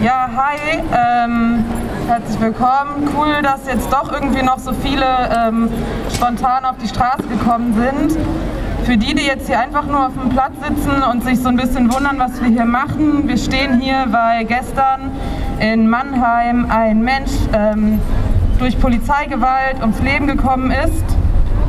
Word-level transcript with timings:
Ja, 0.00 0.28
hi, 0.36 0.78
ähm, 0.96 1.64
herzlich 2.06 2.40
willkommen. 2.40 3.08
Cool, 3.16 3.42
dass 3.42 3.66
jetzt 3.66 3.92
doch 3.92 4.12
irgendwie 4.12 4.44
noch 4.44 4.60
so 4.60 4.72
viele 4.72 5.04
ähm, 5.36 5.68
spontan 6.14 6.64
auf 6.64 6.76
die 6.80 6.86
Straße 6.86 7.24
gekommen 7.24 7.74
sind. 7.74 8.16
Für 8.84 8.96
die, 8.96 9.12
die 9.16 9.26
jetzt 9.26 9.48
hier 9.48 9.58
einfach 9.58 9.86
nur 9.86 10.06
auf 10.06 10.12
dem 10.12 10.28
Platz 10.28 10.52
sitzen 10.62 11.02
und 11.02 11.24
sich 11.24 11.40
so 11.40 11.48
ein 11.48 11.56
bisschen 11.56 11.92
wundern, 11.92 12.16
was 12.20 12.40
wir 12.40 12.48
hier 12.48 12.64
machen, 12.64 13.26
wir 13.26 13.36
stehen 13.36 13.80
hier, 13.80 14.06
weil 14.10 14.44
gestern 14.44 15.10
in 15.58 15.90
Mannheim 15.90 16.68
ein 16.70 17.02
Mensch 17.02 17.32
ähm, 17.52 18.00
durch 18.60 18.78
Polizeigewalt 18.78 19.80
ums 19.80 20.00
Leben 20.00 20.28
gekommen 20.28 20.70
ist. 20.70 21.04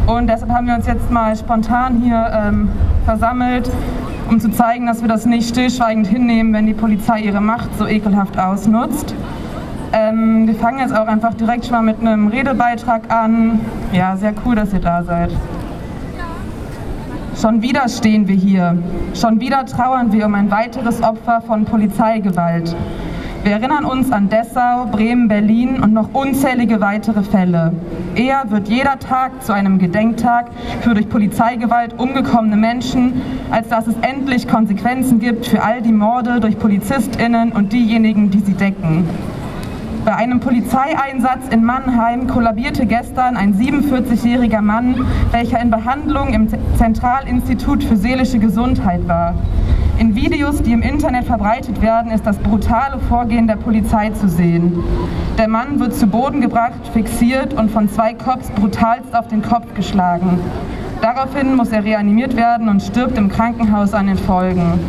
Und 0.06 0.28
deshalb 0.28 0.52
haben 0.52 0.68
wir 0.68 0.76
uns 0.76 0.86
jetzt 0.86 1.10
mal 1.10 1.36
spontan 1.36 2.02
hier 2.04 2.32
ähm, 2.32 2.70
versammelt, 3.06 3.72
um 4.30 4.40
zu 4.40 4.52
zeigen, 4.52 4.86
dass 4.86 5.02
wir 5.02 5.08
das 5.08 5.26
nicht 5.26 5.50
stillschweigend 5.50 6.06
hinnehmen, 6.06 6.54
wenn 6.54 6.68
die 6.68 6.74
Polizei 6.74 7.22
ihre 7.22 7.42
Macht 7.42 7.76
so 7.78 7.88
ekelhaft 7.88 8.38
ausnutzt. 8.38 9.16
Ähm, 9.92 10.46
wir 10.46 10.54
fangen 10.54 10.80
jetzt 10.80 10.96
auch 10.96 11.08
einfach 11.08 11.34
direkt 11.34 11.66
schon 11.66 11.74
mal 11.74 11.82
mit 11.82 12.00
einem 12.00 12.28
Redebeitrag 12.28 13.12
an. 13.12 13.60
Ja, 13.92 14.16
sehr 14.18 14.34
cool, 14.46 14.56
dass 14.56 14.72
ihr 14.72 14.82
da 14.82 15.04
seid. 15.04 15.32
Schon 17.42 17.62
wieder 17.62 17.88
stehen 17.90 18.28
wir 18.28 18.36
hier. 18.36 18.78
Schon 19.16 19.40
wieder 19.40 19.66
trauern 19.66 20.12
wir 20.12 20.28
um 20.28 20.36
ein 20.36 20.52
weiteres 20.52 21.02
Opfer 21.02 21.42
von 21.42 21.66
Polizeigewalt. 21.66 22.76
Wir 23.44 23.54
erinnern 23.54 23.86
uns 23.86 24.12
an 24.12 24.28
Dessau, 24.28 24.88
Bremen, 24.92 25.30
Berlin 25.30 25.82
und 25.82 25.94
noch 25.94 26.14
unzählige 26.14 26.82
weitere 26.82 27.24
Fälle. 27.24 27.72
Eher 28.14 28.44
wird 28.50 28.68
jeder 28.68 29.00
Tag 29.00 29.44
zu 29.44 29.54
einem 29.54 29.80
Gedenktag 29.80 30.48
für 30.82 30.94
durch 30.94 31.08
Polizeigewalt 31.08 31.98
umgekommene 31.98 32.58
Menschen, 32.58 33.22
als 33.50 33.70
dass 33.70 33.88
es 33.88 33.96
endlich 34.02 34.48
Konsequenzen 34.48 35.20
gibt 35.20 35.46
für 35.46 35.64
all 35.64 35.82
die 35.82 35.94
Morde 35.94 36.42
durch 36.42 36.60
PolizistInnen 36.60 37.54
und 37.54 37.72
diejenigen, 37.72 38.30
die 38.30 38.40
sie 38.40 38.54
decken. 38.54 39.08
Bei 40.04 40.16
einem 40.16 40.42
Polizeieinsatz 40.42 41.48
in 41.50 41.64
Mannheim 41.64 42.28
kollabierte 42.28 42.86
gestern 42.86 43.38
ein 43.38 43.54
47-jähriger 43.54 44.62
Mann, 44.62 45.06
welcher 45.32 45.62
in 45.62 45.70
Behandlung 45.70 46.34
im 46.34 46.50
Zentralinstitut 46.78 47.84
für 47.86 47.96
seelische 47.96 48.40
Gesundheit 48.40 49.08
war. 49.08 49.34
In 50.00 50.16
Videos, 50.16 50.62
die 50.62 50.72
im 50.72 50.82
Internet 50.82 51.26
verbreitet 51.26 51.82
werden, 51.82 52.12
ist 52.12 52.26
das 52.26 52.38
brutale 52.38 53.00
Vorgehen 53.10 53.48
der 53.48 53.58
Polizei 53.58 54.12
zu 54.12 54.30
sehen. 54.30 54.82
Der 55.38 55.50
Mann 55.50 55.78
wird 55.82 55.94
zu 55.94 56.08
Boden 56.08 56.40
gebracht, 56.40 56.88
fixiert 56.94 57.54
und 57.54 57.70
von 57.70 57.90
zwei 57.90 58.14
Cops 58.14 58.50
brutalst 58.52 59.14
auf 59.14 59.28
den 59.28 59.42
Kopf 59.42 59.74
geschlagen. 59.76 60.40
Daraufhin 61.02 61.54
muss 61.54 61.74
er 61.74 61.84
reanimiert 61.84 62.38
werden 62.38 62.70
und 62.70 62.82
stirbt 62.82 63.18
im 63.18 63.28
Krankenhaus 63.28 63.94
an 63.94 64.08
den 64.08 64.18
Folgen. 64.18 64.80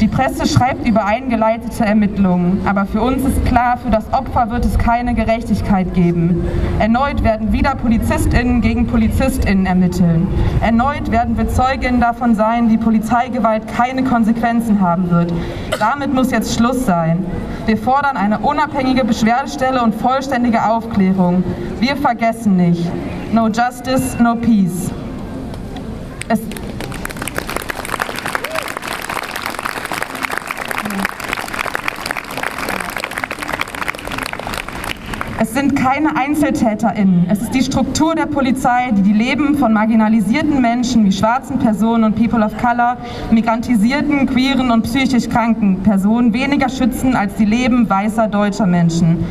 Die 0.00 0.08
Presse 0.08 0.46
schreibt 0.46 0.86
über 0.88 1.04
eingeleitete 1.04 1.84
Ermittlungen, 1.84 2.62
aber 2.66 2.84
für 2.84 3.00
uns 3.00 3.24
ist 3.24 3.44
klar, 3.46 3.78
für 3.78 3.90
das 3.90 4.12
Opfer 4.12 4.50
wird 4.50 4.64
es 4.64 4.76
keine 4.76 5.14
Gerechtigkeit 5.14 5.94
geben. 5.94 6.44
Erneut 6.80 7.22
werden 7.22 7.52
wieder 7.52 7.76
PolizistInnen 7.76 8.60
gegen 8.60 8.88
PolizistInnen 8.88 9.66
ermitteln. 9.66 10.26
Erneut 10.60 11.12
werden 11.12 11.38
wir 11.38 11.48
Zeuginnen 11.48 12.00
davon 12.00 12.34
sein, 12.34 12.68
die 12.68 12.76
Polizeigewalt 12.76 13.68
keine 13.68 14.02
Konsequenzen 14.02 14.80
haben 14.80 15.10
wird. 15.10 15.32
Damit 15.78 16.12
muss 16.12 16.32
jetzt 16.32 16.56
Schluss 16.56 16.84
sein. 16.84 17.24
Wir 17.66 17.76
fordern 17.76 18.16
eine 18.16 18.40
unabhängige 18.40 19.04
Beschwerdestelle 19.04 19.80
und 19.80 19.94
vollständige 19.94 20.68
Aufklärung. 20.68 21.44
Wir 21.78 21.96
vergessen 21.96 22.56
nicht. 22.56 22.90
No 23.32 23.46
justice, 23.46 24.16
no 24.20 24.34
peace. 24.34 24.90
Es 35.40 35.52
sind 35.52 35.76
keine 35.76 36.16
EinzeltäterInnen. 36.16 37.26
Es 37.28 37.42
ist 37.42 37.54
die 37.54 37.62
Struktur 37.62 38.14
der 38.14 38.26
Polizei, 38.26 38.92
die 38.92 39.02
die 39.02 39.12
Leben 39.12 39.58
von 39.58 39.72
marginalisierten 39.72 40.60
Menschen 40.60 41.04
wie 41.04 41.12
schwarzen 41.12 41.58
Personen 41.58 42.04
und 42.04 42.16
People 42.16 42.44
of 42.44 42.56
Color, 42.56 42.96
migrantisierten, 43.30 44.26
queeren 44.26 44.70
und 44.70 44.82
psychisch 44.82 45.28
kranken 45.28 45.82
Personen 45.82 46.32
weniger 46.32 46.68
schützen 46.68 47.14
als 47.14 47.34
die 47.34 47.44
Leben 47.44 47.88
weißer 47.88 48.26
deutscher 48.28 48.66
Menschen. 48.66 49.24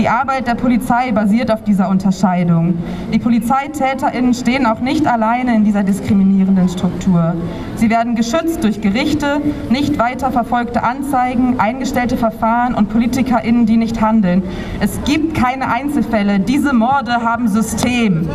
Die 0.00 0.08
Arbeit 0.08 0.46
der 0.46 0.54
Polizei 0.54 1.12
basiert 1.12 1.50
auf 1.50 1.62
dieser 1.62 1.90
Unterscheidung. 1.90 2.78
Die 3.12 3.18
PolizeitäterInnen 3.18 4.32
stehen 4.32 4.64
auch 4.64 4.80
nicht 4.80 5.06
alleine 5.06 5.54
in 5.54 5.62
dieser 5.62 5.82
diskriminierenden 5.82 6.70
Struktur. 6.70 7.34
Sie 7.76 7.90
werden 7.90 8.14
geschützt 8.14 8.64
durch 8.64 8.80
Gerichte, 8.80 9.42
nicht 9.68 9.98
weiter 9.98 10.32
verfolgte 10.32 10.84
Anzeigen, 10.84 11.60
eingestellte 11.60 12.16
Verfahren 12.16 12.74
und 12.74 12.88
PolitikerInnen, 12.88 13.66
die 13.66 13.76
nicht 13.76 14.00
handeln. 14.00 14.42
Es 14.80 14.98
gibt 15.04 15.34
keine 15.34 15.70
Einzelfälle. 15.70 16.40
Diese 16.40 16.72
Morde 16.72 17.20
haben 17.22 17.46
System. 17.46 18.26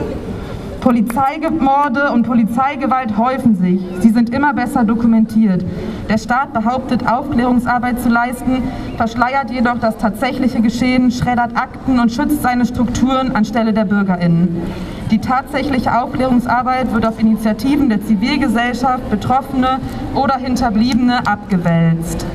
Polizeimorde 0.85 2.11
und 2.11 2.27
Polizeigewalt 2.27 3.17
häufen 3.17 3.55
sich. 3.55 3.81
Sie 4.01 4.11
sind 4.11 4.29
immer 4.29 4.53
besser 4.53 4.83
dokumentiert. 4.83 5.65
Der 6.07 6.19
Staat 6.19 6.53
behauptet, 6.53 7.07
Aufklärungsarbeit 7.07 7.99
zu 7.99 8.09
leisten, 8.09 8.61
verschleiert 8.95 9.49
jedoch 9.49 9.79
das 9.79 9.97
tatsächliche 9.97 10.61
Geschehen, 10.61 11.09
schreddert 11.09 11.57
Akten 11.57 11.99
und 11.99 12.11
schützt 12.11 12.43
seine 12.43 12.67
Strukturen 12.67 13.35
anstelle 13.35 13.73
der 13.73 13.85
BürgerInnen. 13.85 14.61
Die 15.09 15.17
tatsächliche 15.17 15.99
Aufklärungsarbeit 15.99 16.93
wird 16.93 17.07
auf 17.07 17.19
Initiativen 17.19 17.89
der 17.89 18.05
Zivilgesellschaft, 18.05 19.09
Betroffene 19.09 19.79
oder 20.13 20.35
Hinterbliebene 20.35 21.25
abgewälzt. 21.25 22.27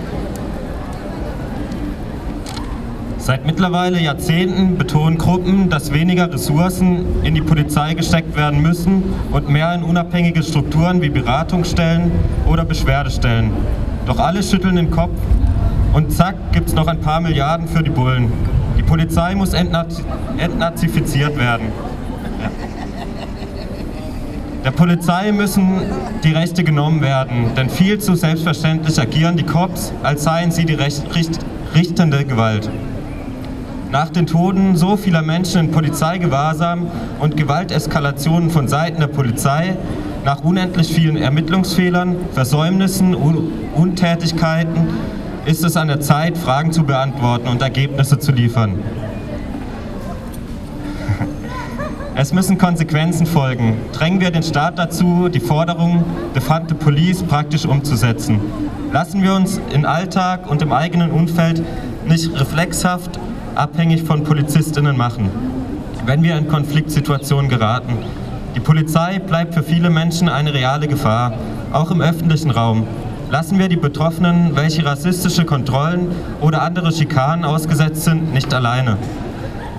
Seit 3.30 3.46
mittlerweile 3.46 4.00
Jahrzehnten 4.00 4.76
betonen 4.76 5.16
Gruppen, 5.16 5.70
dass 5.70 5.92
weniger 5.92 6.32
Ressourcen 6.32 7.22
in 7.22 7.36
die 7.36 7.40
Polizei 7.40 7.94
gesteckt 7.94 8.36
werden 8.36 8.60
müssen 8.60 9.04
und 9.30 9.48
mehr 9.48 9.72
in 9.72 9.84
unabhängige 9.84 10.42
Strukturen 10.42 11.00
wie 11.00 11.10
Beratungsstellen 11.10 12.10
oder 12.48 12.64
Beschwerdestellen. 12.64 13.52
Doch 14.04 14.18
alle 14.18 14.42
schütteln 14.42 14.74
den 14.74 14.90
Kopf 14.90 15.12
und 15.92 16.12
zack 16.12 16.34
gibt 16.50 16.70
es 16.70 16.74
noch 16.74 16.88
ein 16.88 17.00
paar 17.00 17.20
Milliarden 17.20 17.68
für 17.68 17.84
die 17.84 17.90
Bullen. 17.90 18.32
Die 18.76 18.82
Polizei 18.82 19.36
muss 19.36 19.52
entnazi 19.52 20.02
entnazifiziert 20.36 21.38
werden. 21.38 21.68
Der 24.64 24.72
Polizei 24.72 25.30
müssen 25.30 25.82
die 26.24 26.32
Rechte 26.32 26.64
genommen 26.64 27.00
werden, 27.00 27.54
denn 27.56 27.70
viel 27.70 28.00
zu 28.00 28.16
selbstverständlich 28.16 29.00
agieren 29.00 29.36
die 29.36 29.44
Cops, 29.44 29.92
als 30.02 30.24
seien 30.24 30.50
sie 30.50 30.64
die 30.64 30.74
richtende 30.74 32.24
Gewalt. 32.24 32.68
Nach 33.92 34.08
den 34.08 34.28
Toten 34.28 34.76
so 34.76 34.96
vieler 34.96 35.20
Menschen 35.20 35.62
in 35.62 35.70
Polizeigewahrsam 35.72 36.86
und 37.18 37.36
Gewalteskalationen 37.36 38.50
von 38.50 38.68
Seiten 38.68 39.00
der 39.00 39.08
Polizei, 39.08 39.76
nach 40.24 40.44
unendlich 40.44 40.94
vielen 40.94 41.16
Ermittlungsfehlern, 41.16 42.14
Versäumnissen 42.32 43.16
und 43.16 43.50
Untätigkeiten 43.74 44.86
ist 45.44 45.64
es 45.64 45.76
an 45.76 45.88
der 45.88 46.00
Zeit, 46.00 46.38
Fragen 46.38 46.70
zu 46.70 46.84
beantworten 46.84 47.48
und 47.48 47.62
Ergebnisse 47.62 48.20
zu 48.20 48.30
liefern. 48.30 48.78
Es 52.14 52.32
müssen 52.32 52.58
Konsequenzen 52.58 53.26
folgen. 53.26 53.76
Drängen 53.92 54.20
wir 54.20 54.30
den 54.30 54.42
Staat 54.44 54.78
dazu, 54.78 55.28
die 55.28 55.40
Forderung 55.40 56.04
Defante 56.36 56.76
Police 56.76 57.24
praktisch 57.24 57.64
umzusetzen. 57.64 58.38
Lassen 58.92 59.22
wir 59.22 59.34
uns 59.34 59.60
im 59.72 59.84
Alltag 59.84 60.48
und 60.48 60.62
im 60.62 60.72
eigenen 60.72 61.10
Umfeld 61.10 61.62
nicht 62.06 62.38
reflexhaft 62.38 63.18
abhängig 63.60 64.04
von 64.04 64.24
Polizistinnen 64.24 64.96
machen, 64.96 65.28
wenn 66.06 66.22
wir 66.22 66.38
in 66.38 66.48
Konfliktsituationen 66.48 67.50
geraten. 67.50 67.98
Die 68.54 68.60
Polizei 68.60 69.18
bleibt 69.18 69.52
für 69.52 69.62
viele 69.62 69.90
Menschen 69.90 70.30
eine 70.30 70.54
reale 70.54 70.88
Gefahr, 70.88 71.34
auch 71.70 71.90
im 71.90 72.00
öffentlichen 72.00 72.50
Raum. 72.50 72.86
Lassen 73.30 73.58
wir 73.58 73.68
die 73.68 73.76
Betroffenen, 73.76 74.56
welche 74.56 74.86
rassistische 74.86 75.44
Kontrollen 75.44 76.08
oder 76.40 76.62
andere 76.62 76.90
Schikanen 76.90 77.44
ausgesetzt 77.44 78.04
sind, 78.04 78.32
nicht 78.32 78.52
alleine. 78.54 78.96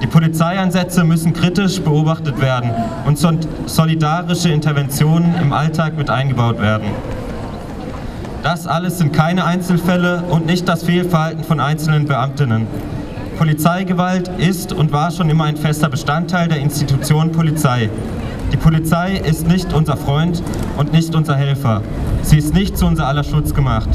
Die 0.03 0.07
Polizeieinsätze 0.07 1.03
müssen 1.03 1.33
kritisch 1.33 1.81
beobachtet 1.81 2.39
werden 2.39 2.69
und 3.07 3.17
solidarische 3.65 4.49
Interventionen 4.49 5.33
im 5.41 5.53
Alltag 5.53 5.97
mit 5.97 6.11
eingebaut 6.11 6.61
werden. 6.61 6.87
Das 8.43 8.67
alles 8.67 8.99
sind 8.99 9.11
keine 9.11 9.43
Einzelfälle 9.45 10.21
und 10.29 10.45
nicht 10.45 10.69
das 10.69 10.83
Fehlverhalten 10.83 11.43
von 11.43 11.59
einzelnen 11.59 12.05
Beamtinnen. 12.05 12.67
Polizeigewalt 13.37 14.29
ist 14.37 14.73
und 14.73 14.91
war 14.91 15.11
schon 15.11 15.29
immer 15.29 15.45
ein 15.45 15.57
fester 15.57 15.89
Bestandteil 15.89 16.47
der 16.47 16.59
Institution 16.59 17.31
Polizei. 17.31 17.89
Die 18.51 18.57
Polizei 18.57 19.15
ist 19.17 19.47
nicht 19.47 19.73
unser 19.73 19.97
Freund 19.97 20.43
und 20.77 20.93
nicht 20.93 21.15
unser 21.15 21.35
Helfer. 21.35 21.81
Sie 22.21 22.37
ist 22.37 22.53
nicht 22.53 22.77
zu 22.77 22.85
unser 22.85 23.07
aller 23.07 23.23
Schutz 23.23 23.53
gemacht. 23.53 23.89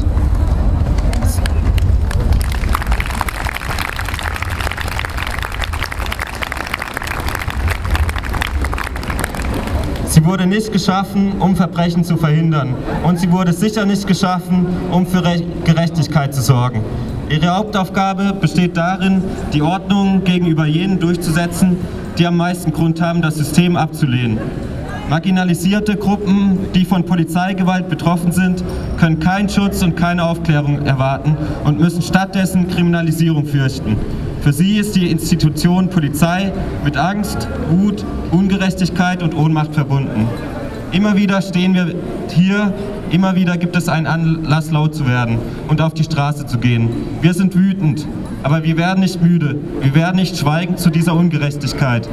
Sie 10.09 10.25
wurde 10.25 10.47
nicht 10.47 10.73
geschaffen, 10.73 11.33
um 11.41 11.55
Verbrechen 11.57 12.03
zu 12.03 12.17
verhindern. 12.17 12.75
Und 13.05 13.21
sie 13.21 13.31
wurde 13.31 13.53
sicher 13.53 13.85
nicht 13.85 14.07
geschaffen, 14.07 14.67
um 14.91 15.07
für 15.07 15.23
Gerechtigkeit 15.65 16.35
zu 16.35 16.41
sorgen. 16.41 16.81
Ihre 17.37 17.55
Hauptaufgabe 17.55 18.33
besteht 18.33 18.79
darin, 18.79 19.23
die 19.53 19.61
Ordnung 19.61 20.25
gegenüber 20.25 20.65
jenen 20.65 20.99
durchzusetzen, 20.99 21.77
die 22.17 22.27
am 22.27 22.39
meisten 22.39 22.73
Grund 22.73 23.03
haben, 23.03 23.21
das 23.21 23.35
System 23.35 23.77
abzulehnen. 23.77 24.39
Marginalisierte 25.11 25.97
Gruppen, 25.97 26.73
die 26.75 26.87
von 26.87 27.05
Polizeigewalt 27.05 27.91
betroffen 27.91 28.33
sind, 28.33 28.65
können 28.97 29.21
keinen 29.21 29.51
Schutz 29.51 29.83
und 29.83 29.97
keine 29.97 30.25
Aufklärung 30.25 30.87
erwarten 30.87 31.37
und 31.65 31.79
müssen 31.79 32.01
stattdessen 32.01 32.69
Kriminalisierung 32.69 33.45
fürchten. 33.45 33.99
Für 34.41 34.55
sie 34.55 34.79
ist 34.79 34.97
die 34.97 35.11
Institution 35.11 35.91
Polizei 35.91 36.53
mit 36.85 36.97
Angst, 36.97 37.49
Wut, 37.69 38.03
Ungerechtigkeit 38.31 39.23
und 39.23 39.37
Ohnmacht 39.37 39.75
verbunden. 39.75 40.27
Immer 40.93 41.17
wieder 41.17 41.43
stehen 41.43 41.75
wir 41.75 41.95
hier, 42.29 42.73
immer 43.11 43.35
wieder 43.35 43.57
gibt 43.57 43.77
es 43.77 43.89
einen 43.89 44.07
Anlass, 44.07 44.71
laut 44.71 44.95
zu 44.95 45.07
werden 45.07 45.39
und 45.69 45.81
auf 45.81 45.95
die 45.95 46.05
Straße 46.05 46.47
zu 46.47 46.59
gehen. 46.59 46.89
Wir 47.21 47.35
sind 47.35 47.55
wütend, 47.55 48.07
aber 48.43 48.63
wir 48.63 48.77
werden 48.77 49.01
nicht 49.01 49.21
müde. 49.21 49.57
Wir 49.81 49.95
werden 49.95 50.17
nicht 50.17 50.39
schweigen 50.39 50.77
zu 50.77 50.91
dieser 50.91 51.15
Ungerechtigkeit. 51.15 52.09